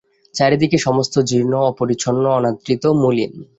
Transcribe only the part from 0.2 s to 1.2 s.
চারি দিকেই সমস্ত